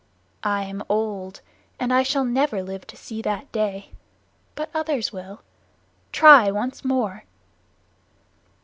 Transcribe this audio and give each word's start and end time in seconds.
I 0.41 0.63
am 0.63 0.81
old, 0.89 1.41
and 1.79 1.93
I 1.93 2.01
shall 2.01 2.25
never 2.25 2.63
live 2.63 2.87
to 2.87 2.97
see 2.97 3.21
that 3.21 3.51
day, 3.51 3.91
but 4.55 4.71
others 4.73 5.13
will. 5.13 5.43
Try 6.11 6.49
once 6.49 6.83
more." 6.83 7.23